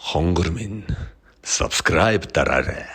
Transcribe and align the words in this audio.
хонгор 0.00 0.48
минь 0.50 0.88
subscribe 1.44 2.24
дараарай. 2.32 2.88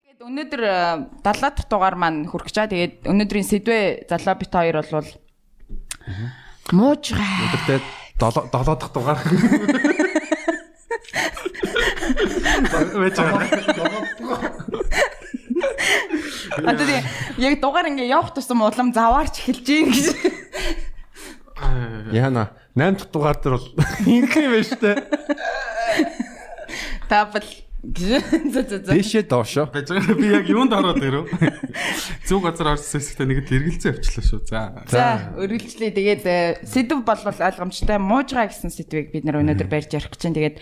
Тэгээд 0.00 0.24
өнөөдөр 0.24 0.62
э, 0.64 1.12
70 1.20 1.60
дахь 1.60 1.68
дугаар 1.68 1.96
маань 2.00 2.24
хүрэх 2.24 2.48
гэж 2.48 2.56
байгаа. 2.56 2.72
Тэгээд 2.72 2.94
өнөөдрийн 3.04 3.48
сэдвээ 3.52 3.84
залуу 4.08 4.36
бит 4.40 4.52
хоёр 4.52 4.80
болвол 4.80 5.10
муужгаа. 6.72 7.28
Өдөртөө 7.52 7.78
7 8.16 8.48
7 8.48 8.80
дахь 8.80 8.92
дугаар. 8.96 9.20
Вэж 12.96 13.16
А 16.62 16.72
тэгээд 16.76 17.04
яг 17.38 17.60
дугаар 17.60 17.88
ингээ 17.92 18.08
явах 18.08 18.32
тусам 18.32 18.64
улам 18.64 18.92
заваарч 18.92 19.36
эхэлж 19.40 19.66
гин 19.68 19.88
гэж. 19.92 20.06
Яна 22.12 22.56
8 22.76 22.96
дахь 22.96 23.12
дугаар 23.12 23.36
дээр 23.36 23.56
бол 23.56 23.68
ингэх 24.06 24.36
юм 24.36 24.52
байна 24.52 25.02
зөө 27.82 28.62
зөө. 28.78 28.94
Дэшээ 28.94 29.26
доошо. 29.26 29.66
Би 29.74 30.30
яг 30.30 30.46
юунд 30.46 30.70
ороод 30.70 31.02
ирв. 31.02 31.26
Зөв 32.26 32.46
газар 32.46 32.78
орсон 32.78 33.02
хэсэгтээ 33.02 33.26
нэгэд 33.26 33.50
эргэлзээ 33.58 33.92
авчлаа 33.98 34.22
шүү. 34.22 34.40
За. 34.46 34.60
За, 34.86 35.04
өргөлжлээ. 35.34 35.90
Тэгээд 35.90 36.24
э, 36.30 36.62
сэдв 36.62 37.02
болвол 37.02 37.34
ойлгомжтой 37.34 37.98
муужгаа 37.98 38.46
гэсэн 38.46 38.70
сэдвийг 38.70 39.10
бид 39.10 39.26
нар 39.26 39.42
өнөөдөр 39.42 39.66
барьж 39.66 39.98
ярих 39.98 40.14
гэж 40.14 40.22
байна. 40.30 40.38
Тэгээд 40.38 40.56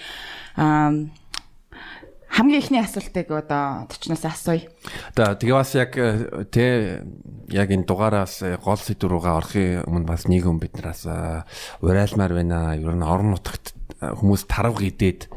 хамгийн 2.31 2.63
ихний 2.63 2.81
асуултыг 2.81 3.29
одоо 3.37 3.85
төчнөөс 3.91 4.25
асууя. 4.25 4.65
За 5.13 5.37
тэгээ 5.37 5.57
бас 5.61 5.75
яг 5.75 5.93
э, 6.01 6.49
тэ 6.49 7.05
яг 7.53 7.69
энэ 7.69 7.85
дугаараас 7.85 8.41
э, 8.47 8.57
гол 8.57 8.81
сэдв 8.81 9.11
рүүгээ 9.11 9.35
орохын 9.37 9.85
өмнө 9.85 10.07
бас 10.07 10.25
нэг 10.31 10.47
юм 10.47 10.63
бид 10.63 10.73
нараас 10.79 11.05
э, 11.05 11.45
урайлмаар 11.85 12.33
байна. 12.33 12.79
Ер 12.79 12.97
нь 12.97 13.05
орон 13.05 13.35
нутагт 13.35 13.75
хүмүүс 14.01 14.49
тарав 14.49 14.79
гидээд 14.81 15.29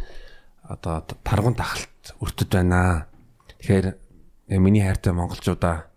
одоо 0.73 1.05
таргун 1.21 1.53
тахалт 1.53 2.17
өртөд 2.19 2.49
байна. 2.49 3.07
Тэгэхээр 3.61 3.85
э, 3.93 4.57
миний 4.57 4.81
хайртай 4.81 5.13
монголчуудаа 5.13 5.93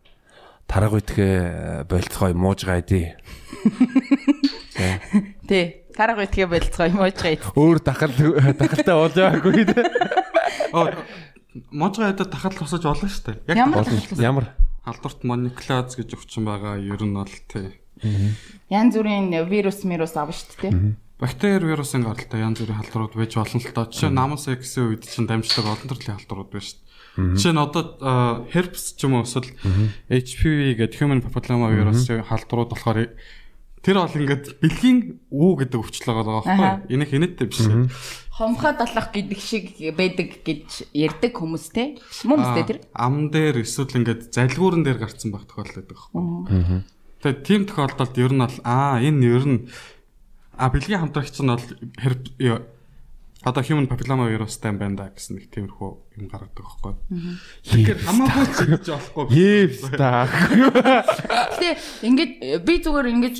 тарга 0.68 1.00
үтгэе 1.00 1.86
болцгой 1.88 2.34
муужгаа 2.34 2.84
идэ. 2.84 3.16
Тий. 5.48 5.86
Тарга 5.96 6.26
үтгээ 6.28 6.46
болцгоо 6.50 6.92
муужгаа 6.92 7.32
ид. 7.32 7.42
Өөр 7.56 7.80
дахал 7.80 8.12
дахалтай 8.12 8.94
болоогүй 8.94 9.64
дээ. 9.64 9.86
Оо 10.76 10.92
можгаа 11.72 12.12
ядаа 12.12 12.28
тахал 12.28 12.52
тусаж 12.52 12.84
болно 12.84 13.08
шүү 13.08 13.24
дээ. 13.32 13.36
Яг 13.48 13.56
Ямар 13.56 13.86
Болно. 13.86 14.20
Ямар 14.20 14.46
халдварт 14.84 15.24
моноклоз 15.24 15.96
гэж 15.96 16.12
өвчин 16.18 16.44
байгаа. 16.44 16.76
Ер 16.76 17.00
нь 17.00 17.16
бол 17.16 17.32
тий. 17.48 17.80
Ян 18.68 18.92
зүрийн 18.92 19.32
вирус 19.48 19.86
мирус 19.88 20.12
авна 20.20 20.36
шүү 20.36 20.60
дээ. 20.60 20.74
Бактери 21.16 21.64
вирусын 21.64 22.04
гаралтай 22.04 22.44
янз 22.44 22.60
бүрийн 22.60 22.76
халдварууд 22.76 23.16
байж 23.16 23.32
болно 23.40 23.56
л 23.56 23.72
доо. 23.72 23.88
Жишээ 23.88 24.12
нь 24.12 24.18
намус 24.20 24.44
X-ийн 24.52 24.92
үед 24.92 25.08
чинь 25.08 25.24
дамждаг 25.24 25.64
олон 25.64 25.88
төрлийн 25.88 26.20
халдварууд 26.20 26.52
байна 26.52 26.68
шүү 26.68 26.76
дээ. 26.76 27.40
Жишээ 27.40 27.54
нь 27.56 27.64
одоо 27.64 27.84
herpes 28.52 28.84
ч 29.00 29.08
юм 29.08 29.16
уу 29.16 29.24
эсвэл 29.24 29.48
HPV 30.12 30.76
гэдэг 30.76 31.00
human 31.00 31.24
papilloma 31.24 31.72
вирусын 31.72 32.20
халдварууд 32.20 32.68
болохоор 32.68 33.16
тэр 33.80 33.96
бол 33.96 34.12
ингээд 34.12 34.60
бэлгийн 34.60 34.98
үү 35.32 35.52
гэдэг 35.64 35.80
өвчл 35.80 36.04
байгаа 36.04 36.44
байхгүй. 36.44 36.68
Энийг 36.92 37.08
хинэттэй 37.08 37.48
биш. 37.48 37.64
Хомхоо 38.36 38.76
долох 38.76 39.08
гэдэг 39.08 39.40
шиг 39.40 39.72
байдаг 39.96 40.44
гэж 40.44 40.92
ярьдаг 40.92 41.32
хүмүүс 41.32 41.66
те. 41.72 41.96
Мөн 42.28 42.44
үстэй 42.44 42.64
тэр. 42.68 42.78
ам 42.92 43.32
дээр 43.32 43.64
эсвэл 43.64 44.04
ингээд 44.04 44.36
залгуурн 44.36 44.84
дээр 44.84 45.00
гарцсан 45.00 45.32
байх 45.32 45.48
тохиолдол 45.48 45.80
байдаг 45.80 45.96
байхгүй. 45.96 46.84
Тэгээд 47.24 47.40
тийм 47.48 47.62
тохиолдолд 47.64 48.14
ер 48.20 48.32
нь 48.36 48.42
бол 48.44 48.58
аа 48.68 49.00
энэ 49.00 49.24
ер 49.24 49.44
нь 49.48 49.60
а 50.56 50.70
бэлгийн 50.72 51.00
хамтрагч 51.00 51.36
нь 51.40 51.52
бол 51.52 52.66
одоо 53.46 53.62
human 53.62 53.86
papilloma 53.86 54.26
вирустай 54.26 54.72
юм 54.72 54.78
байна 54.78 54.96
да 54.96 55.06
гэсэн 55.14 55.38
нэг 55.38 55.46
тиймэрхүү 55.54 55.90
юм 56.18 56.26
гаргадаг 56.26 56.66
байхгүй. 56.66 56.94
Тэгэхээр 57.62 58.00
хамаагүй 58.02 58.46
ч 58.50 58.58
гэж 58.66 58.86
болохгүй. 58.90 59.24
Евс 59.62 59.82
та. 59.94 60.26
Гэтэ 60.26 61.68
ингээд 62.10 62.32
би 62.66 62.74
зүгээр 62.82 63.06
ингэж 63.06 63.36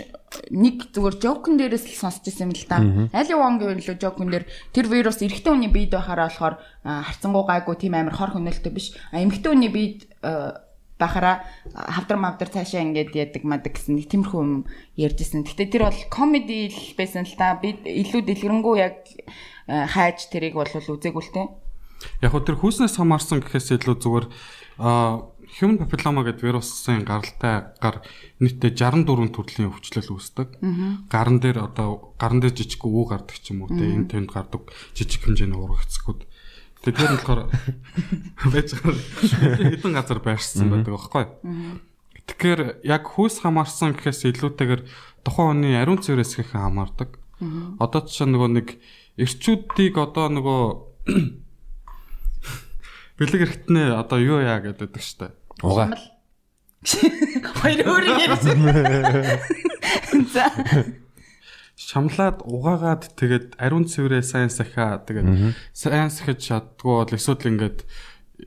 нэг 0.54 0.76
зүгээр 0.94 1.16
жокн 1.18 1.58
дээрээс 1.58 1.90
л 1.90 2.00
сонсч 2.06 2.28
ирсэн 2.30 2.46
юм 2.46 2.54
л 2.54 2.68
та. 2.70 2.78
Али 3.10 3.34
вон 3.34 3.58
гэвэл 3.58 3.82
лөө 3.82 3.98
жокн 3.98 4.30
дээр 4.30 4.46
тэр 4.70 4.86
вирус 4.86 5.18
эрэгтэй 5.26 5.50
хүний 5.50 5.72
биед 5.74 5.90
байхаараа 5.96 6.30
болохоор 6.30 6.54
харцангуй 6.84 7.44
гайгүй 7.50 7.74
тийм 7.74 7.98
амар 7.98 8.14
хор 8.14 8.30
хөнөөлтөй 8.36 8.70
биш. 8.70 8.94
А 9.10 9.18
эмэгтэй 9.18 9.50
хүний 9.50 9.72
биед 9.74 10.06
а, 10.96 11.00
байхаараа 11.00 11.36
хавдар 11.74 12.18
мавдар 12.18 12.48
цаашаа 12.48 12.80
ингээд 12.80 13.12
яадаг 13.12 13.44
мадаг 13.44 13.76
гэсэн 13.76 14.00
нэг 14.00 14.08
тиймэрхүү 14.08 14.40
юм 14.40 14.64
ярьжсэн. 14.96 15.44
Гэтэ 15.44 15.68
тэр 15.68 15.82
бол 15.86 16.02
комеди 16.08 16.72
л 16.72 16.96
байсан 16.96 17.28
л 17.28 17.36
та. 17.36 17.60
Би 17.60 17.76
илүү 17.76 18.24
дэлгэрэнгүй 18.24 18.76
яг 18.80 19.04
а, 19.68 19.84
хайж 19.86 20.32
тэрийг 20.32 20.56
бол 20.56 20.68
үзээгүй 20.68 21.22
л 21.22 21.34
те. 21.36 21.44
Яг 22.20 22.32
хөө 22.32 22.44
тэр 22.48 22.56
хүүснээс 22.60 22.96
хамаарсан 22.96 23.40
гэхээс 23.44 23.76
илүү 23.76 23.96
зүгээр 24.00 24.26
а 24.80 25.24
human 25.56 25.78
papilloma 25.80 26.26
гэдэг 26.26 26.44
вирусын 26.44 27.06
гаралтай 27.06 27.72
гар 27.80 28.04
нийтдээ 28.42 28.76
64 28.76 29.32
төрлийн 29.32 29.70
өвчлөл 29.72 30.12
үүсдэг. 30.18 30.60
Гаран 31.08 31.40
дээр 31.40 31.64
одоо 31.64 32.12
гаран 32.20 32.44
дээр 32.44 32.52
жижиг 32.52 32.84
үү 32.84 33.04
гардаг 33.08 33.36
ч 33.40 33.56
юм 33.56 33.64
уу 33.64 33.72
те 33.72 33.88
энэ 33.88 34.10
тэнд 34.10 34.28
гардаг 34.34 34.68
жижиг 34.92 35.24
хэмжээний 35.24 35.56
урагцгүүд. 35.56 36.20
Нь 36.94 37.16
болохоор 37.16 37.40
байж 38.52 38.68
байгаа 38.76 38.94
хэдэн 39.72 39.92
газар 39.96 40.20
байршсан 40.22 40.68
байдаг 40.70 40.92
байхгүй. 40.94 41.24
Тэгэхээр 42.26 42.60
яг 42.86 43.02
хүйс 43.06 43.42
хамаарсан 43.42 43.94
гэхээс 43.94 44.26
илүүтэйгээр 44.34 44.82
тухайн 45.22 45.62
хүний 45.62 45.78
ариун 45.78 46.02
цэврээс 46.02 46.42
их 46.42 46.50
хамаардаг. 46.54 47.18
Одоо 47.78 48.00
жишээ 48.06 48.26
нөгөө 48.30 48.50
нэг 48.50 48.68
эрчүүдийг 49.18 49.94
одоо 49.98 50.26
нөгөө 50.34 50.62
бэлэг 53.18 53.40
хэрэгтнээ 53.46 53.94
одоо 53.94 54.18
юу 54.18 54.42
яа 54.42 54.58
гэдэг 54.60 54.98
штэ. 54.98 55.30
Уга. 55.62 55.94
Хоёр 57.62 57.80
өөр 57.86 58.04
ярьсан. 58.20 58.58
За. 60.34 60.50
Шамлаад 61.76 62.40
угаагаад 62.48 63.12
тэгээд 63.20 63.60
ариун 63.60 63.84
цэврээ 63.84 64.24
сайн 64.24 64.48
сахиа 64.48 65.04
тэгээд 65.04 65.28
сайн 65.76 66.08
сахиж 66.10 66.40
чаддгүй 66.48 67.04
бол 67.04 67.12
эсвэл 67.12 67.46
ингээд 67.52 67.84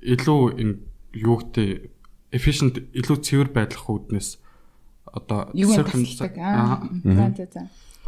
илүү 0.01 0.41
ин- 0.57 0.81
юу 1.13 1.37
гэдэг 1.41 1.93
efficient 2.33 2.75
илүү 2.93 3.17
цэвэр 3.21 3.49
байх 3.53 3.73
үүднээс 3.85 4.37
одоо. 5.13 5.49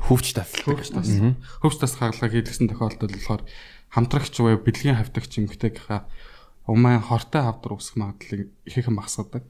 Хөвч 0.01 0.27
тас. 0.37 0.49
хөвч 0.65 0.89
тас. 0.93 1.09
Хөвч 1.61 1.75
тас 1.81 1.93
хаалгаа 1.97 2.29
хийлгсэн 2.29 2.69
тохиолдолд 2.69 3.13
болохоор 3.17 3.41
хамтрагч 3.93 4.33
буюу 4.41 4.61
бэлгийн 4.61 4.97
хавтагч 4.97 5.37
эмгтэйгийнхаа 5.41 6.05
умаа 6.69 7.01
хортой 7.01 7.41
хавдар 7.41 7.73
үүсэх 7.77 7.97
магадлалыг 7.97 8.49
ихээхэн 8.69 8.95
багасгадаг. 8.97 9.43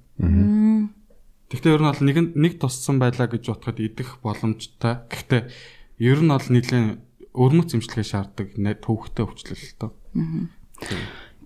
Гэхдээ 1.52 1.76
ер 1.76 1.82
нь 1.84 1.90
бол 1.92 2.02
нэг 2.08 2.18
нь- 2.18 2.34
нэг 2.40 2.54
туссан 2.64 2.98
байлаа 2.98 3.28
гэж 3.28 3.44
бодоход 3.52 3.80
идэх 3.84 4.24
боломжтой. 4.24 5.04
Гэхдээ 5.12 5.42
ер 6.00 6.20
нь 6.24 6.32
бол 6.32 6.48
нэлийн 6.48 7.04
өрмөц 7.36 7.76
имчилгээ 7.76 8.08
шаарддаг 8.08 8.48
төвхтэй 8.56 9.24
өвчлөл 9.28 9.60
л 9.60 9.76
тоо. 9.80 9.92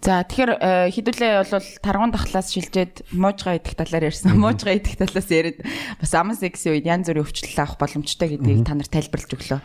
За 0.06 0.22
тэгэхээр 0.22 0.52
э, 0.62 0.94
хэдүүлээ 0.94 1.50
бол 1.50 1.66
таргуун 1.82 2.14
дахлаас 2.14 2.54
шилжээд 2.54 3.10
муужгаа 3.18 3.58
идэх 3.58 3.74
талаар 3.74 4.14
ярьсан. 4.14 4.38
Муужгаа 4.38 4.78
идэх 4.78 5.02
талаас 5.02 5.26
яриад 5.34 5.66
бас 5.98 6.14
аман 6.14 6.38
секси 6.38 6.70
үед 6.70 6.86
янз 6.86 7.10
бүрийн 7.10 7.26
өвчлөл 7.26 7.58
авах 7.66 7.82
боломжтой 7.82 8.38
гэдгийг 8.38 8.70
та 8.70 8.78
нар 8.78 8.86
тайлбарлаж 8.86 9.34
өглөө. 9.34 9.62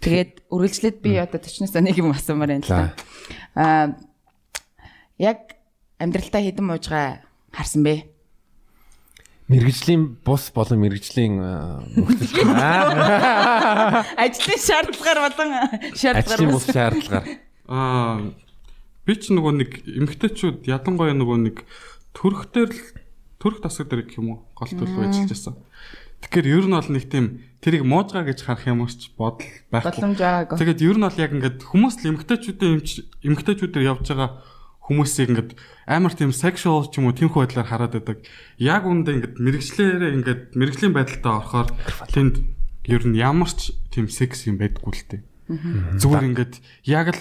Тэгээд 0.00 0.32
үргэлжлээд 0.48 0.98
би 1.04 1.20
одоо 1.20 1.36
төчнөөс 1.36 1.76
нэг 1.84 2.00
юм 2.00 2.16
асуумаар 2.16 2.56
байна 2.56 2.64
л 2.64 2.72
да. 2.72 2.96
Аа 3.52 3.92
яг 5.20 5.60
амьдралтаа 6.00 6.40
хэдэн 6.40 6.64
муужгаа 6.64 7.20
харсан 7.52 7.84
бэ? 7.84 8.13
Мэргэжлийн 9.44 10.16
бус 10.24 10.48
болон 10.56 10.80
мэргэжлийн 10.80 11.36
нөхцөл. 11.36 12.48
Ажлын 14.24 14.60
шаардлагаар 14.64 15.20
болон 15.28 15.50
Ажлын 15.68 16.00
шаардлагаар 16.00 16.48
бус 16.48 16.64
шаардлагаар. 16.72 17.26
Аа 17.68 18.32
би 19.04 19.14
ч 19.20 19.36
нөгөө 19.36 19.52
нэг 19.60 19.70
эмгтээчүүд 19.84 20.64
ядангуяа 20.64 21.12
нөгөө 21.12 21.38
нэг 21.44 21.56
төрх 22.16 22.48
дээр 22.56 22.72
л 22.72 22.80
төрх 23.36 23.60
тасаг 23.60 23.92
дээр 23.92 24.08
гэх 24.08 24.16
юм 24.16 24.32
уу 24.32 24.38
голтол 24.56 24.88
ажиллаж 24.88 25.28
байсан. 25.28 25.60
Тэгэхээр 26.24 26.48
ер 26.48 26.64
нь 26.64 26.72
бол 26.72 26.88
нэг 26.88 27.04
тийм 27.12 27.44
тэрийг 27.60 27.84
муужгаа 27.84 28.24
гэж 28.24 28.48
харах 28.48 28.64
юм 28.64 28.80
уурч 28.80 29.12
бодол 29.12 29.44
байхгүй. 29.68 30.56
Тэгээд 30.56 30.80
ер 30.88 30.96
нь 30.96 31.04
бол 31.04 31.20
яг 31.20 31.32
ингээд 31.36 31.60
хүмүүс 31.68 32.00
л 32.00 32.16
эмгтээчүүдийн 32.16 32.80
эмгтээчүүдээр 33.28 33.88
явж 33.92 34.08
байгаа 34.08 34.40
хүмүүсийг 34.84 35.28
ингээд 35.32 35.50
амар 35.88 36.12
тийм 36.12 36.32
sexual 36.32 36.84
ч 36.92 37.00
юм 37.00 37.08
уу 37.08 37.16
тиймхүү 37.16 37.40
байдлаар 37.48 37.68
хараад 37.68 37.92
байдаг. 37.96 38.18
Яг 38.60 38.84
үндэ 38.84 39.10
ингээд 39.16 39.34
мэрэгчлэрээ 39.40 40.12
ингээд 40.20 40.42
мэрэгжлийн 40.60 40.92
байдалтай 40.92 41.32
орохоор 41.40 41.68
тэнд 42.12 42.34
ер 42.84 43.02
нь 43.08 43.16
ямар 43.16 43.48
ч 43.48 43.72
тийм 43.88 44.12
секс 44.12 44.44
юм 44.44 44.60
байдгүй 44.60 44.92
л 44.92 45.04
тээ. 45.08 45.22
Зүгээр 46.00 46.24
ингээд 46.36 46.54
яг 46.84 47.16
л 47.16 47.20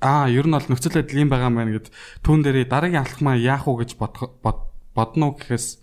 аа 0.00 0.26
ер 0.32 0.48
нь 0.48 0.56
бол 0.56 0.68
нөхцөл 0.72 0.96
байдал 0.98 1.20
юм 1.20 1.28
байгаа 1.30 1.48
юм 1.52 1.56
байна 1.60 1.72
гэд 1.76 1.88
түүн 2.24 2.40
дээрээ 2.42 2.66
дараагийн 2.72 3.04
алхмаа 3.04 3.36
яах 3.36 3.68
уу 3.68 3.76
гэж 3.84 3.94
бодох 4.00 4.34
бод- 4.40 4.66
бодно 4.96 5.30
уу 5.30 5.36
гэхээс 5.38 5.78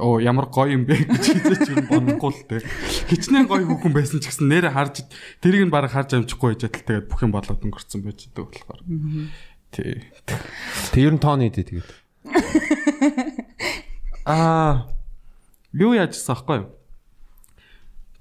оо 0.00 0.16
ямар 0.22 0.48
гоё 0.48 0.72
юм 0.80 0.88
бэ 0.88 0.96
гэж 1.08 1.24
хэлж 1.44 1.68
юм 1.76 1.84
бодохгүй 1.92 2.30
л 2.32 2.42
те. 2.48 2.56
Хичнээн 3.12 3.44
гоё 3.44 3.68
хүүхэн 3.68 3.92
байсан 3.92 4.16
ч 4.22 4.32
гэсэн 4.32 4.48
нэрэ 4.48 4.72
харж 4.72 5.04
тэрийг 5.44 5.68
нь 5.68 5.74
баг 5.74 5.92
харж 5.92 6.16
амжихгүй 6.16 6.56
байж 6.56 6.60
тал 6.64 6.72
тэгээд 7.04 7.08
бүх 7.12 7.20
юм 7.20 7.32
болоод 7.36 7.60
өнгөрцөн 7.60 8.00
байж 8.00 8.32
байгаа 8.32 8.48
болохоор. 8.48 8.80
Тий. 9.74 10.06
Тэг 10.94 11.02
ер 11.02 11.18
нь 11.18 11.18
тооны 11.18 11.50
дээ 11.50 11.66
тэгээд. 11.66 11.90
Аа 14.24 14.86
юу 15.74 15.98
яажсан 15.98 16.38
аахгүй 16.38 16.62
юу? 16.62 16.70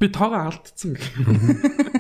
Би 0.02 0.10
тоогоо 0.10 0.50
алдсан 0.50 0.98
гэх 0.98 1.14
юм. 1.22 1.38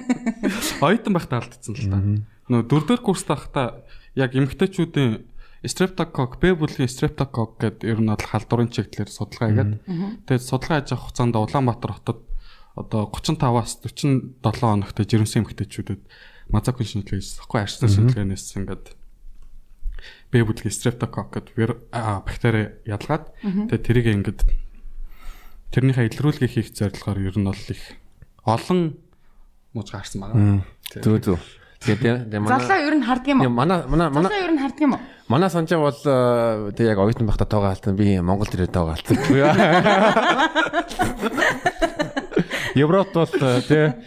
Ойтон 0.82 1.14
байхдаа 1.14 1.46
алдсан 1.46 1.78
л 1.78 1.86
да. 1.86 2.02
Нөө 2.50 2.66
дөрөвдөр 2.66 3.06
курст 3.06 3.30
байхдаа 3.30 3.86
яг 4.18 4.34
эмгтээчүүдийн 4.34 5.30
Streptococcus, 5.64 6.44
Б 6.44 6.52
бүлгийн 6.60 6.92
Streptococcus 6.92 7.56
гэдэг 7.62 7.88
ер 7.88 8.04
нь 8.04 8.12
бол 8.12 8.20
халдварын 8.20 8.68
чиглэлээр 8.68 9.08
судалгаа 9.08 9.48
хийгээд 9.48 10.28
тэгээд 10.28 10.44
судалгаа 10.44 10.84
хийж 10.84 10.92
авах 10.92 11.08
хугацаанд 11.08 11.40
Улаанбаатар 11.40 11.96
хотод 11.96 12.20
одоо 12.76 13.08
35-аас 13.08 13.80
47 13.88 14.44
хоногтой 14.44 15.08
жирэмсэн 15.08 15.48
эмгтээчүүдэд 15.48 16.04
мазакын 16.52 16.84
шинжилгээ 16.84 17.16
хийсэн. 17.22 17.40
Тэгэхгүй 17.40 17.60
арчсан 17.64 17.88
шинжилгээнээс 17.88 18.60
ингээд 18.60 18.86
Б 20.32 20.44
бүлгийн 20.44 20.74
Streptococcus 20.74 21.54
гэдэг 21.54 21.92
бактери 21.92 22.80
ялгаад 22.88 23.32
тэгээд 23.44 23.86
тэрийг 23.86 24.08
ингээд 24.14 24.40
тэрнийхээ 25.74 26.08
илрүүлгээ 26.14 26.50
хийх 26.50 26.70
зорилгоор 26.74 27.20
ер 27.22 27.38
нь 27.38 27.48
бол 27.50 27.58
их 27.70 27.84
олон 28.46 28.98
мууж 29.74 29.90
гарсан 29.90 30.22
байгаа. 30.22 30.62
Зүг 31.02 31.24
зүг. 31.24 31.40
Тэгээд 31.84 32.32
Залаа 32.32 32.80
ер 32.80 32.96
нь 32.96 33.04
харддаг 33.04 33.28
юм 33.28 33.44
уу? 33.44 33.50
Манай 33.52 33.84
манай 33.90 34.08
манай 34.08 34.32
Залаа 34.32 34.46
ер 34.48 34.54
нь 34.56 34.62
харддаг 34.62 34.82
юм 34.86 34.94
уу? 34.96 35.02
Манай 35.28 35.50
санджаа 35.50 35.80
бол 35.84 36.00
тэг 36.72 36.86
яг 36.88 36.98
оюутан 37.02 37.28
байхдаа 37.28 37.48
тоогоо 37.50 37.76
алдсан. 37.76 37.96
Би 38.00 38.20
Монголд 38.24 38.54
ирээд 38.56 38.72
тоогоо 38.72 38.96
алдсан. 38.96 39.18
Европт 42.76 43.14
бол 43.14 43.28
тэг 43.28 44.00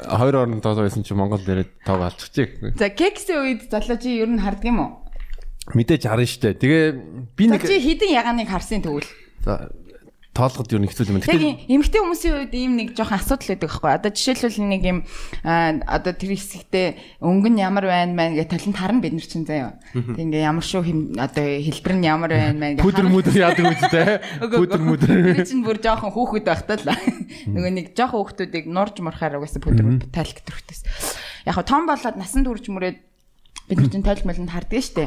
хоёр 0.00 0.36
орнд 0.36 0.62
тоогоо 0.62 0.82
байсан 0.84 1.04
чи 1.04 1.14
Монголд 1.14 1.46
ирээд 1.46 1.70
тоогоо 1.84 2.10
алдчихжээ. 2.10 2.74
За 2.76 2.88
кексийн 2.90 3.40
үед 3.44 3.70
залуу 3.70 3.98
чи 4.00 4.18
ер 4.20 4.28
нь 4.28 4.40
харддаг 4.40 4.64
юм 4.66 4.80
уу? 4.80 4.99
Мэдээж 5.74 6.02
харна 6.06 6.26
штэ. 6.26 6.58
Тэгээ 6.58 6.84
би 7.36 7.44
нэг 7.50 7.62
чи 7.66 7.78
хідэн 7.78 8.10
ягааныг 8.14 8.48
харсан 8.48 8.82
тэгвэл. 8.82 9.06
за, 9.44 9.70
тоолоход 10.30 10.70
юу 10.70 10.80
нэг 10.80 10.94
хэцүү 10.94 11.10
юм. 11.10 11.18
Яг 11.18 11.26
Тэгтээ 11.26 11.74
эмэгтэй 11.74 12.00
хүмүүсийн 12.00 12.34
үед 12.38 12.54
ийм 12.54 12.72
нэг 12.78 12.88
жоохон 12.94 13.18
асуудал 13.18 13.50
байдаг 13.50 13.66
байхгүй. 13.66 13.90
Одоо 13.90 14.10
жишээлбэл 14.14 14.62
нэг 14.62 14.82
юм 14.86 14.98
одоо 15.42 16.12
тэр 16.14 16.30
хэсэгтээ 16.38 16.86
өнгө 17.18 17.50
нь 17.50 17.58
ямар 17.58 17.84
байна 17.90 18.14
мэн 18.14 18.38
гэх 18.38 18.54
талент 18.54 18.78
харна 18.78 19.02
бид 19.02 19.18
нар 19.18 19.26
чинь 19.26 19.42
заяа. 19.42 19.74
Тэг 19.90 20.22
ингээ 20.22 20.46
ямар 20.46 20.62
шүү 20.62 20.86
одоо 21.18 21.44
хэлбэр 21.44 21.94
нь 21.98 22.06
ямар 22.06 22.30
байна 22.30 22.54
мэн 22.54 22.72
гэх 22.78 22.86
пүдэр 22.86 23.08
мүдэр 23.10 23.36
яадаг 23.42 23.66
үстэй. 23.74 24.06
Пүдэр 24.54 24.82
мүдэр. 24.86 25.10
Тэр 25.34 25.48
чинь 25.50 25.66
бүр 25.66 25.82
жоохон 25.82 26.14
хүүхэд 26.14 26.46
байхтаа 26.46 26.78
л 26.78 26.86
нөгөө 27.50 27.72
нэг 27.74 27.86
жоохон 27.98 28.22
хүүхдүүдийг 28.22 28.70
нурж 28.70 29.02
мурахаар 29.02 29.42
угаасаа 29.42 29.60
пүдэр 29.66 30.14
тайлх 30.14 30.40
төрөхтэйс. 30.46 30.86
Яг 31.50 31.58
том 31.66 31.90
болоод 31.90 32.14
насан 32.14 32.46
турш 32.46 32.70
мөрөөд 32.70 33.09
бид 33.70 33.78
нар 33.78 33.90
чинь 33.94 34.02
тойлж 34.02 34.22
молонд 34.26 34.50
харддаг 34.50 34.82
штэ. 34.82 35.06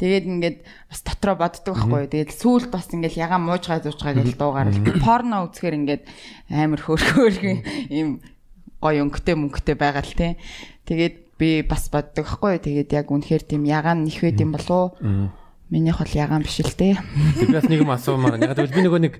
Тэгээд 0.00 0.24
ингээд 0.24 0.58
бас 0.88 1.00
дотроо 1.04 1.36
боддог 1.36 1.76
байхгүй. 1.76 2.08
Тэгээд 2.08 2.32
сүүлд 2.32 2.72
бас 2.72 2.88
ингээд 2.88 3.20
ягаан 3.20 3.44
муужгаа 3.44 3.84
зуужгаа 3.84 4.16
гэж 4.16 4.40
дуугаар 4.40 4.72
л 4.72 5.04
порно 5.04 5.44
үзэхээр 5.52 5.78
ингээд 5.84 6.02
амар 6.48 6.80
хөөрхөөр 6.80 7.34
юм 7.92 8.24
гоё 8.80 9.04
өнгөтэй 9.04 9.36
мөнгөтэй 9.36 9.76
байгаа 9.76 10.02
л 10.02 10.16
тий. 10.16 10.32
Тэгээд 10.88 11.14
би 11.36 11.60
бас 11.62 11.92
боддог 11.92 12.24
байхгүй. 12.24 12.56
Тэгээд 12.64 12.90
яг 12.96 13.06
үнэхээр 13.12 13.44
тийм 13.44 13.68
ягаан 13.68 14.08
нэх 14.08 14.24
байд 14.24 14.40
юм 14.40 14.56
болов 14.56 14.96
уу? 14.96 15.30
Минийх 15.70 16.02
бол 16.02 16.16
ягаан 16.16 16.42
биш 16.42 16.64
л 16.64 16.74
дээ. 16.74 16.98
Би 17.38 17.46
бас 17.54 17.68
нэг 17.70 17.84
юм 17.84 17.94
асуумаар. 17.94 18.40
Яг 18.42 18.58
тэгвэл 18.58 18.74
би 18.74 18.82
нөгөө 18.88 19.00
нэг 19.06 19.14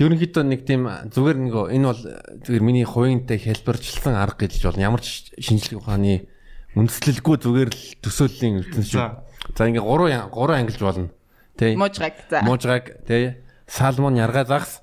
ерөнхийдөө 0.00 0.42
нэг 0.42 0.60
тийм 0.66 0.90
зүгээр 1.12 1.38
нэг 1.38 1.54
энэ 1.70 1.86
бол 1.86 2.02
зүгээр 2.42 2.64
миний 2.66 2.82
хувийнтай 2.82 3.38
хэлбэрчлсэн 3.38 4.16
арга 4.18 4.50
гэж 4.50 4.58
болно. 4.64 4.90
Ямар 4.90 5.04
ч 5.04 5.30
шинжлэх 5.38 5.86
ухааны 5.86 6.33
үндэслэлгүй 6.74 7.36
зүгээр 7.38 7.70
л 7.70 7.84
төсөөллийн 8.02 8.60
ертөнц 8.62 8.88
шүү. 8.90 9.08
За 9.54 9.68
ингээ 9.68 9.84
3 9.84 10.30
3 10.30 10.58
ангилж 10.58 10.80
болно. 10.82 11.10
Тэ. 11.54 11.78
Муужгааг 11.78 12.14
за. 12.30 12.42
Муужгааг 12.42 12.84
тэ. 13.06 13.42
Салмон 13.70 14.18
яргаа 14.18 14.44
загс. 14.44 14.82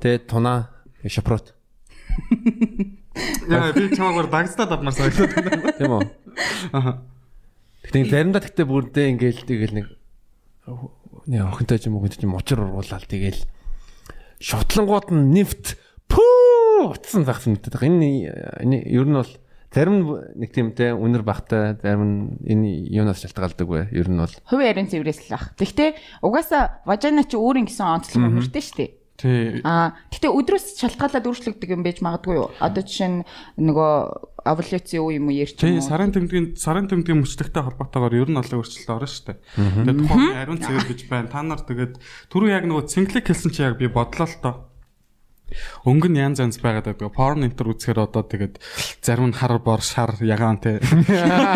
Тэ 0.00 0.18
туна 0.24 0.72
шапрот. 1.04 1.52
Яа 3.48 3.72
би 3.72 3.88
чамаагаар 3.92 4.28
дагцтаад 4.32 4.72
авмаар 4.72 4.96
санагдаад. 4.96 5.76
Тийм 5.76 5.92
үү? 5.92 6.04
Аа. 6.72 7.04
Тэгтээ 7.84 8.10
заримдаа 8.10 8.42
тэгтээ 8.42 8.66
бүрдээ 8.66 9.06
ингээл 9.14 9.42
тэгэл 9.46 9.76
нэг 9.76 9.86
нэг 11.30 11.40
охинтой 11.46 11.78
ч 11.78 11.86
юм 11.88 11.96
уу 11.96 12.04
хүнтэй 12.04 12.20
ч 12.20 12.26
юм 12.26 12.36
учир 12.36 12.60
ургуулаад 12.60 13.06
тэгэл 13.06 13.40
шотлонгууд 14.40 15.08
нь 15.14 15.32
нефт 15.32 15.78
пүү 16.10 16.92
утсан 16.92 17.24
загсан 17.24 17.56
гэдэг. 17.56 17.82
Энэ 17.82 18.08
энэ 18.64 18.76
ер 18.90 19.06
нь 19.06 19.16
бол 19.16 19.32
зарим 19.76 19.96
нэг 20.40 20.50
тиймтэй 20.56 20.96
үнэр 20.96 21.20
багтай 21.20 21.76
зарим 21.76 22.02
нь 22.02 22.16
энэ 22.48 22.96
юунаас 22.96 23.20
шалтгаалдаг 23.20 23.68
вэ? 23.68 23.92
Ер 23.92 24.08
нь 24.08 24.16
бол 24.16 24.32
Хувийн 24.48 24.72
ариун 24.72 24.88
цэврээс 24.88 25.28
л 25.28 25.36
ах. 25.36 25.52
Гэхдээ 25.60 26.24
угаасаа 26.24 26.80
важина 26.88 27.28
чи 27.28 27.36
өөрийн 27.36 27.68
гэсэн 27.68 27.84
онцлог 27.84 28.24
үнэртэй 28.24 28.64
шүү 28.64 28.78
дээ. 28.80 28.90
Тий. 29.16 29.64
Аа 29.64 29.96
гэтээ 30.12 30.28
өдрөөс 30.28 30.76
шалтгаалаад 30.76 31.24
өөрчлөгдөг 31.24 31.72
юм 31.72 31.80
байж 31.80 32.04
магадгүй 32.04 32.36
юу? 32.36 32.52
Одоо 32.60 32.84
жишээ 32.84 33.08
нь 33.08 33.24
нөгөө 33.56 33.92
овуляцийн 34.44 35.00
үе 35.00 35.16
юм 35.16 35.32
уу 35.32 35.40
ярьж 35.40 35.56
Тий, 35.56 35.72
юм 35.72 35.80
уу? 35.80 35.88
сарын 35.88 36.12
тэмдгийн 36.12 36.52
сарын 36.60 36.84
тэмдгийн 36.84 37.24
мөчлөгтэй 37.24 37.64
холбоотойгоор 37.64 38.12
ер 38.12 38.28
нь 38.28 38.36
олон 38.36 38.60
өөрчлөлт 38.60 38.92
орно 38.92 39.08
шүү 39.08 39.24
дээ. 39.32 39.40
Тэгээд 39.56 40.00
тухайн 40.04 40.36
ариун 40.36 40.60
цэвэр 40.60 40.84
гэж 40.92 41.00
байна. 41.08 41.32
Та 41.32 41.40
нар 41.40 41.64
тэгээд 41.64 41.96
түрүү 42.28 42.48
яг 42.52 42.64
нөгөө 42.68 42.84
цинклик 42.92 43.24
хэлсэн 43.24 43.50
чи 43.56 43.64
яг 43.64 43.80
би 43.80 43.88
бодлоо 43.88 44.28
л 44.28 44.36
доо. 44.44 44.65
Өнгө 45.86 46.10
нь 46.10 46.18
янз 46.18 46.42
янз 46.42 46.58
байгаад 46.58 46.90
байдаг. 46.90 47.14
Порн 47.14 47.46
энтер 47.46 47.70
үзэхээр 47.70 48.10
одоо 48.10 48.26
тэгээд 48.26 48.58
зарим 48.98 49.30
нь 49.30 49.38
хар 49.38 49.62
бор 49.62 49.78
шар 49.78 50.18
ягаан 50.18 50.58
те. 50.58 50.82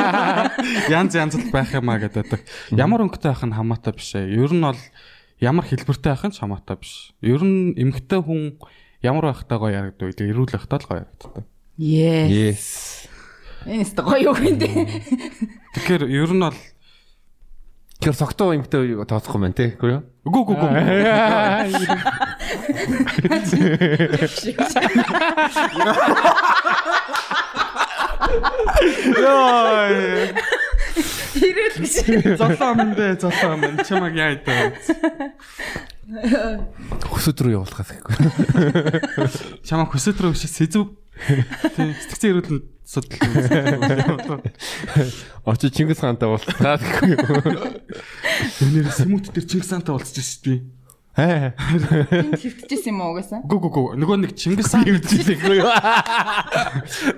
Янз 0.87 1.19
янз 1.19 1.35
л 1.35 1.51
байх 1.51 1.75
юм 1.75 1.91
а 1.91 1.99
гэдэг. 1.99 2.39
Ямар 2.79 3.03
өнгөтэй 3.03 3.35
байх 3.35 3.43
нь 3.43 3.59
хамаатай 3.59 3.91
биш 3.91 4.15
ээ. 4.15 4.31
Ер 4.39 4.55
нь 4.55 4.63
бол 4.63 4.79
ямар 5.43 5.67
хэлбэртэй 5.67 6.15
байх 6.15 6.25
нь 6.31 6.35
ч 6.35 6.47
хамаатай 6.47 6.79
биш. 6.79 7.11
Ер 7.27 7.43
нь 7.43 7.75
эмгтэй 7.75 8.23
хүн 8.23 8.55
ямар 9.03 9.35
байхтай 9.35 9.59
гоё 9.59 9.75
ярагддаг 9.75 10.15
вэ? 10.15 10.23
Эрүүл 10.23 10.55
байхтай 10.55 10.79
л 10.79 10.87
гоё 10.87 11.03
ярагддаг. 11.03 11.45
Yes. 11.75 12.31
yes. 12.31 12.65
Энэ 13.67 13.83
өстө 13.83 14.07
гоё 14.07 14.31
юу 14.31 14.35
гэнэ. 14.39 14.95
Тэгэхээр 15.75 16.07
ер 16.07 16.31
нь 16.31 16.45
бол 16.47 16.55
Тэр 18.01 18.15
согтуу 18.17 18.57
юмтай 18.57 18.97
тооцох 19.05 19.37
юм 19.37 19.45
байна 19.45 19.57
те. 19.57 19.77
Үгүй 19.77 19.93
юу? 19.93 20.03
үгүй 20.25 20.41
үгүй 20.41 20.55
үгүй. 20.57 20.71
Яа. 21.05 21.69
Ирэл 31.41 31.77
гэж. 31.81 32.37
Золоо 32.41 32.73
минь 32.77 32.95
дээ, 32.97 33.21
золоо 33.21 33.57
минь. 33.61 33.85
Чамаг 33.85 34.17
яа 34.17 34.33
идэ. 34.37 34.73
Хөсөд 37.05 37.39
рүү 37.41 37.53
явуулахаас 37.61 37.91
гэхгүй. 37.95 38.17
Чамаг 39.65 39.93
хөсөд 39.93 40.19
рүү 40.21 40.33
биш 40.35 40.49
сэзв. 40.49 41.00
Сэтгцэн 41.21 42.31
эрүүлэн 42.31 42.61
судал. 42.85 44.43
Очиж 45.45 45.73
Чингис 45.77 46.01
хаантай 46.03 46.29
уулзаад 46.29 46.83
гэхгүй 46.83 47.55
юу? 47.55 47.71
Өнөр 48.67 48.89
сүмүт 48.91 49.31
дээр 49.31 49.47
Чингис 49.47 49.71
хаантай 49.71 49.95
уулзчихсан 49.95 50.27
шүү 50.27 50.45
дээ. 50.49 50.61
Аа. 51.19 51.51
Энд 52.15 52.39
хөвтөжсэн 52.39 52.95
юм 52.95 53.03
уу 53.03 53.19
угаасаа? 53.19 53.43
Гү 53.43 53.57
гү 53.59 53.71
гү. 53.75 53.83
Нөгөө 53.99 54.17
нэг 54.23 54.33
Чингис 54.39 54.71
хаан 54.71 54.87
Ирдчихсэн 54.87 55.43
гэхгүй 55.43 55.59
юу? 55.59 55.67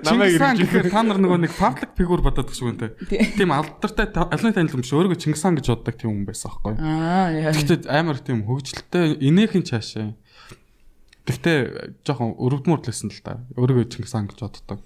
Намайг 0.01 0.41
гэхээр 0.41 0.89
та 0.89 1.05
нар 1.05 1.21
нөгөө 1.21 1.39
нэг 1.45 1.53
паблик 1.53 1.93
фигур 1.93 2.25
бодоод 2.25 2.49
гэж 2.49 2.59
юм 2.65 2.73
те. 2.81 2.89
Тий. 3.05 3.21
Тийм 3.37 3.53
алдартай 3.53 4.09
алны 4.09 4.49
танил 4.49 4.73
юм 4.73 4.81
биш 4.81 4.97
өөрийгөө 4.97 5.21
Чингис 5.21 5.45
хаан 5.45 5.61
гэж 5.61 5.69
боддог 5.69 5.93
тийм 5.93 6.09
хүн 6.09 6.25
байсан 6.25 6.49
аахгүй. 6.49 6.73
Аа 6.81 7.29
яа. 7.37 7.53
Гэхдээ 7.53 7.85
амар 7.93 8.17
тийм 8.17 8.41
хөвгөлтэй 8.49 9.21
инээхэн 9.21 9.61
чаашаа. 9.61 10.17
Гэхдээ 11.23 11.59
жоохон 12.03 12.35
өрөвдмөр 12.35 12.83
лсэн 12.83 13.09
л 13.11 13.23
та. 13.23 13.39
Өөрийгөө 13.55 13.87
Чингис 13.87 14.11
хаан 14.11 14.27
гэж 14.27 14.43
боддог. 14.43 14.79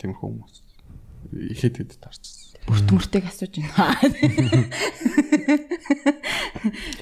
Тийм 0.00 0.16
хүмүүс. 0.16 0.64
Ихэд 1.52 1.76
хэд 1.82 1.92
тарчсан. 2.00 2.46
Бүртмөртэйг 2.66 3.24
асууж 3.30 3.62
байна. 3.62 4.00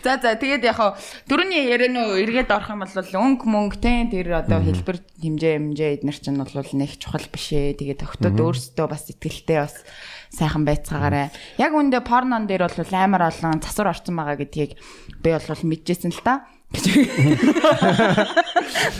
За 0.05 0.21
за 0.21 0.37
тэгээд 0.37 0.67
яг 0.69 0.77
хаа 0.77 0.93
дөрөвний 1.25 1.73
яриануу 1.73 2.21
эргээд 2.21 2.53
орох 2.53 2.69
юм 2.69 2.85
бол 2.85 2.93
өнгө 2.93 3.49
мөнгө 3.49 3.81
те 3.81 4.05
тэр 4.13 4.45
одоо 4.45 4.61
хэлбэр 4.61 5.01
хэмжээ 5.25 5.57
хэмжээ 5.57 5.95
эднэр 6.05 6.19
чинь 6.21 6.37
бол 6.37 6.53
нэг 6.53 6.93
чухал 7.01 7.25
биш 7.33 7.57
ээ. 7.57 7.81
Тэгээд 7.81 8.05
октод 8.05 8.37
өөрсдөө 8.37 8.87
бас 8.93 9.09
ихтэлтэй 9.09 9.59
бас 9.65 9.81
сайхан 10.29 10.69
байцгаагаарай. 10.69 11.33
Яг 11.57 11.73
үндэ 11.73 12.05
порнон 12.05 12.45
дээр 12.45 12.69
бол 12.69 12.93
амар 12.93 13.33
олон 13.33 13.65
засвар 13.65 13.97
орсон 13.97 14.21
байгаа 14.21 14.37
гэдгийг 14.37 14.77
би 15.25 15.31
бол 15.33 15.49
мэдчихсэн 15.65 16.13
л 16.13 16.21
та. 16.21 16.45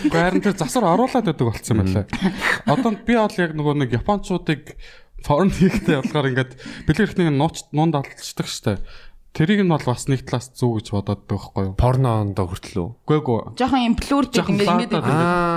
Гэхдээ 0.05 0.23
харин 0.23 0.43
тэр 0.45 0.55
засвар 0.55 0.95
оруулаад 0.95 1.27
байдаг 1.27 1.47
болцсон 1.51 1.77
байлаа. 1.83 2.07
Одоо 2.71 2.93
би 2.95 3.15
бол 3.19 3.37
яг 3.39 3.53
нөгөө 3.59 3.75
нэг 3.83 3.91
японочдыг 3.99 4.79
форн 5.25 5.51
хийхтэй 5.51 5.99
болохоор 5.99 6.31
ингээд 6.31 6.53
бэлгэрхний 6.87 7.33
нууц 7.33 7.67
нуунд 7.73 7.97
алдчихдаг 7.97 8.47
штэ. 8.47 8.79
тэрийг 9.35 9.67
нь 9.67 9.73
бол 9.73 9.83
бас 9.83 10.07
нэг 10.07 10.23
талаас 10.29 10.55
зүг 10.55 10.79
гэж 10.79 10.95
бодоод 10.95 11.27
байгаа 11.27 11.51
байхгүй 11.51 11.65
юу? 11.67 11.75
Порноонд 11.75 12.39
хүртэл 12.39 12.79
үү? 12.79 12.91
Үгүй 13.03 13.19
ээ. 13.19 13.59
Жохон 13.59 13.83
имплюр 13.91 14.25
Жохон 14.31 14.63
ингээд 14.63 14.95
ингээд 14.95 15.03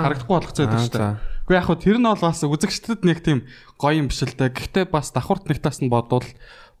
харагдахгүй 0.02 0.34
болгоцоо 0.34 0.66
байдаг 0.66 0.82
шүү 0.82 0.98
дээ. 0.98 1.14
Үгүй 1.46 1.54
яг 1.54 1.66
хөө 1.70 1.78
тэр 1.78 1.98
нь 2.02 2.08
бол 2.10 2.24
бас 2.26 2.42
үзэгчдэд 2.42 3.00
нэг 3.06 3.18
тийм 3.22 3.46
гоё 3.78 3.94
юм 4.02 4.10
биш 4.10 4.20
л 4.26 4.34
дээ. 4.34 4.50
Гэхдээ 4.50 4.84
бас 4.90 5.14
давхарт 5.14 5.46
нэг 5.46 5.62
таас 5.62 5.78
нь 5.78 5.92
бодвол 5.92 6.26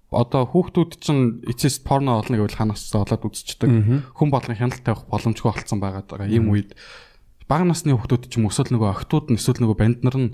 одоо 0.08 0.48
хүүхдүүд 0.48 0.92
чинь 1.04 1.44
эцэст 1.44 1.84
порно 1.84 2.16
олно 2.20 2.40
гэвэл 2.40 2.56
ханаас 2.56 2.88
олоод 2.96 3.28
үзчихдэг. 3.28 4.08
Хүн 4.16 4.28
болгон 4.32 4.56
хяналт 4.56 4.80
тавих 4.80 5.04
боломжгүй 5.08 5.52
байгаад 5.52 6.08
байгаа. 6.08 6.32
Ийм 6.32 6.48
үед 6.48 6.72
бага 7.44 7.68
насны 7.68 7.92
хүүхдүүд 7.92 8.32
ч 8.32 8.40
юм 8.40 8.48
эсвэл 8.48 8.72
нөгөө 8.72 8.88
охтууд 9.04 9.32
нь 9.32 9.40
эсвэл 9.40 9.60
нөгөө 9.60 9.76
банд 9.76 10.00
нар 10.00 10.16
нь 10.16 10.28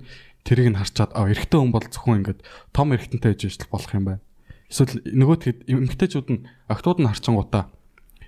тэрийг 0.47 0.75
нь 0.75 0.79
харчаад 0.79 1.11
аа 1.19 1.27
эрэгтэй 1.27 1.59
хүн 1.59 1.75
бол 1.75 1.87
зөвхөн 1.87 2.19
ингээд 2.23 2.41
том 2.71 2.95
эрэгтэнтэй 2.95 3.31
ээж 3.35 3.41
ижил 3.51 3.71
болох 3.71 3.91
юм 3.95 4.05
байна. 4.15 4.23
Эсвэл 4.71 5.03
нөгөө 5.03 5.37
тэгэд 5.43 5.59
эмэгтэйчүүд 5.71 6.29
нь 6.31 6.45
охтууд 6.71 6.99
нь 7.03 7.09
харчингуудаа 7.11 7.71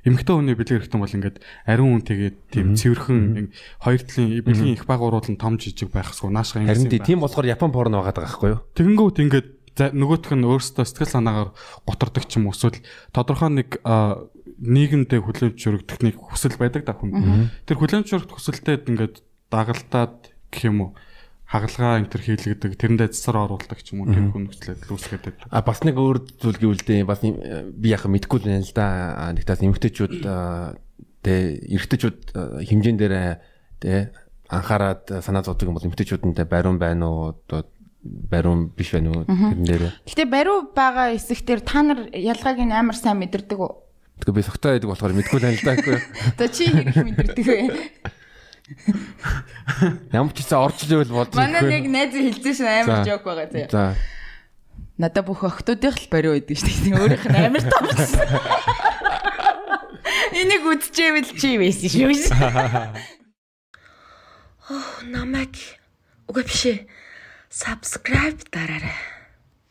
эмэгтэй 0.07 0.35
хүний 0.38 0.55
бэлэг 0.55 0.79
эрэгтэн 0.87 1.03
бол 1.03 1.17
ингээд 1.19 1.37
ариун 1.67 1.99
хүн 1.99 2.05
тэгээд 2.07 2.37
тийм 2.55 2.67
цэвэрхэн 2.79 3.50
хоёр 3.83 4.03
талын 4.07 4.31
бэлгийн 4.47 4.76
их 4.79 4.87
баг 4.87 5.03
уруулан 5.03 5.35
том 5.35 5.59
жижиг 5.59 5.91
байхсгүй 5.91 6.31
наашгаа 6.31 6.62
юм 6.62 6.71
Харин 6.71 7.03
тийм 7.03 7.21
болохоор 7.26 7.50
Япон 7.50 7.75
порно 7.75 8.07
байгаа 8.07 8.23
байхгүй 8.23 8.50
юу? 8.55 8.62
Тэгэнгүүт 8.79 9.19
ингээд 9.19 9.49
нөгөөх 9.76 10.33
нь 10.33 10.49
өөрсдөө 10.49 10.85
сэтгэл 10.88 11.14
санаагаар 11.21 11.50
готордог 11.85 12.25
ч 12.25 12.40
юм 12.40 12.49
уу 12.49 12.56
эсвэл 12.56 12.80
тодорхой 13.12 13.50
нэг 13.52 13.80
нийгэмдээ 14.56 15.21
хүлэмж 15.21 15.61
өргөдөх 15.61 16.00
нэг 16.00 16.16
хүсэл 16.16 16.56
байдаг 16.56 16.88
да 16.88 16.97
хүн. 16.97 17.52
Тэр 17.68 17.76
хүлэмж 17.76 18.09
өргөх 18.09 18.40
хүсэлтэд 18.40 18.88
ингээд 18.88 19.21
дагалтаад 19.52 20.33
гэх 20.49 20.64
юм 20.64 20.80
уу 20.80 20.90
хагалгаа 21.47 22.02
энэ 22.02 22.11
төр 22.11 22.23
хийлгдэг 22.26 22.75
тэрэндээ 22.75 23.14
засар 23.14 23.47
оруулдаг 23.47 23.78
ч 23.78 23.95
юм 23.95 24.02
уу 24.02 24.11
тэр 24.11 24.33
хүн 24.35 24.50
нөхцөлөд 24.50 24.83
байдаг. 25.23 25.47
А 25.47 25.62
бас 25.62 25.78
нэг 25.87 25.95
өөр 25.95 26.18
зүйл 26.42 26.59
гэвэл 26.59 27.06
бас 27.06 27.23
би 27.23 27.87
яхаа 27.92 28.11
мэдгүй 28.11 28.40
байна 28.42 28.66
л 28.66 28.75
да. 28.75 29.14
А, 29.14 29.30
Нэг 29.30 29.47
тас 29.47 29.62
эмгтээчүүд 29.62 30.26
тэ 31.23 31.35
эрэгтэйчүүд 31.71 32.18
а, 32.35 32.59
хэмжээнд 32.66 32.99
дээр 32.99 33.14
тэ 33.78 34.11
анхаарад 34.50 35.23
санаа 35.23 35.47
зовдөг 35.47 35.71
юм 35.71 35.78
бол 35.78 35.87
эмгтээчүүдэнтэй 35.87 36.47
бариун 36.50 36.83
байна 36.83 37.06
уу 37.06 37.23
одоо 37.30 37.62
бариун 38.31 38.69
биш 38.73 38.91
байна 38.95 39.11
уу 39.13 39.25
тэрэн 39.27 39.65
дээр. 39.67 39.85
Гэтэ 40.07 40.25
бариу 40.31 40.57
байгаа 40.73 41.13
хэсэгтэр 41.15 41.61
та 41.61 41.83
нар 41.83 42.01
ялгааг 42.15 42.59
нь 42.63 42.73
амар 42.73 42.97
сайн 42.97 43.19
мэдэрдэг 43.21 43.59
үү? 43.59 43.73
Тэгэхээр 44.23 44.37
би 44.37 44.43
согтой 44.47 44.71
байдаг 44.79 44.91
болохоор 44.91 45.15
мэдгүй 45.19 45.39
л 45.39 45.45
байна 45.47 45.59
л 45.59 45.65
да 45.67 45.75
гэхгүй. 45.77 45.95
юу. 45.95 46.03
Одоо 46.35 46.49
чи 46.49 46.65
хэрэг 46.71 46.97
мэдэрдэг 46.97 47.47
вэ? 47.47 47.59
Ямар 50.17 50.33
ч 50.35 50.37
гэсэн 50.43 50.59
орж 50.59 50.79
ивэл 50.91 51.15
бодож 51.15 51.39
Манай 51.39 51.63
нэг 51.63 51.87
найз 51.87 52.11
хэлсэн 52.15 52.55
шин 52.57 52.67
амар 52.67 52.99
За. 53.03 53.07
жок 53.07 53.23
байгаа 53.23 53.47
заяа. 53.47 53.71
За. 53.71 53.95
Надаа 54.99 55.23
бүх 55.23 55.45
охтуудын 55.47 55.95
л 55.95 56.11
бариу 56.11 56.35
байдаг 56.35 56.57
шүү 56.59 56.67
дээ. 56.67 56.99
Өөрийнх 56.99 57.27
нь 57.31 57.39
амар 57.47 57.63
томсон. 57.63 58.27
Энийг 60.41 60.65
үдчихэвэл 60.67 61.31
чи 61.37 61.49
байсан 61.61 61.89
шүү. 61.93 62.17
намайг 65.07 65.55
үгүй 66.27 66.43
биш 66.47 66.63
ээ. 66.67 66.79
Subscribe 67.50 68.43
дараарай. 68.50 69.16